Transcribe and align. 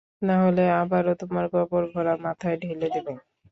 নাহলে 0.21 0.63
আবার 0.81 1.03
ও 1.07 1.19
তোমার 1.21 1.45
গোবর 1.53 1.83
ভরা 1.93 2.13
মাথায় 2.25 2.57
ঢেলে 2.61 2.87
দেবে। 2.95 3.13